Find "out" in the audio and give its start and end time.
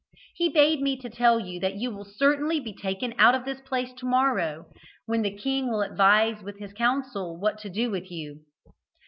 3.19-3.35